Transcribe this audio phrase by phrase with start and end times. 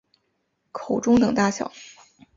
[0.71, 1.71] 口中等大小。